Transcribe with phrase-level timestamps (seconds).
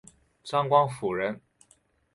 [0.43, 1.39] 张光辅人。